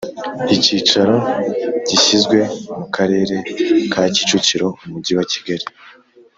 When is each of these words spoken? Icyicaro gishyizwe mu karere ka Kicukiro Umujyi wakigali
Icyicaro 0.55 1.15
gishyizwe 1.87 2.39
mu 2.77 2.85
karere 2.95 3.35
ka 3.91 4.03
Kicukiro 4.13 4.67
Umujyi 4.83 5.13
wakigali 5.17 5.65